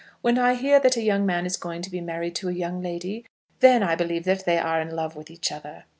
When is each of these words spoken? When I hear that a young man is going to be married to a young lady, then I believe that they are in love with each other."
When 0.21 0.39
I 0.39 0.55
hear 0.55 0.79
that 0.79 0.97
a 0.97 1.03
young 1.03 1.27
man 1.27 1.45
is 1.45 1.57
going 1.57 1.83
to 1.83 1.91
be 1.91 2.01
married 2.01 2.33
to 2.37 2.49
a 2.49 2.53
young 2.53 2.81
lady, 2.81 3.23
then 3.59 3.83
I 3.83 3.93
believe 3.93 4.23
that 4.23 4.45
they 4.45 4.57
are 4.57 4.81
in 4.81 4.89
love 4.95 5.15
with 5.15 5.29
each 5.29 5.51
other." 5.51 5.83